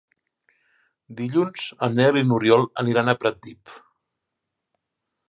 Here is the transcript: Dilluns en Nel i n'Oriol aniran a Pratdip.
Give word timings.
Dilluns 1.19 1.67
en 1.87 1.93
Nel 1.99 2.17
i 2.21 2.25
n'Oriol 2.29 2.65
aniran 2.85 3.13
a 3.13 3.15
Pratdip. 3.25 3.75